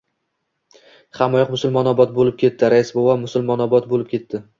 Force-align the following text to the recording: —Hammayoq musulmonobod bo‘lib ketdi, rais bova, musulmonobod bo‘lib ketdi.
—Hammayoq 1.19 1.51
musulmonobod 1.55 2.15
bo‘lib 2.15 2.39
ketdi, 2.45 2.71
rais 2.75 2.91
bova, 2.97 3.19
musulmonobod 3.25 3.87
bo‘lib 3.93 4.09
ketdi. 4.15 4.43